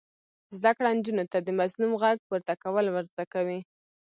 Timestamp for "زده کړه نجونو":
0.55-1.23